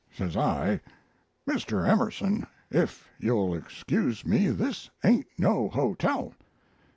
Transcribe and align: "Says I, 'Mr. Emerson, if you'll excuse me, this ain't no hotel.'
"Says 0.11 0.35
I, 0.35 0.81
'Mr. 1.47 1.87
Emerson, 1.87 2.47
if 2.71 3.07
you'll 3.19 3.53
excuse 3.53 4.25
me, 4.25 4.47
this 4.49 4.89
ain't 5.03 5.27
no 5.37 5.69
hotel.' 5.69 6.33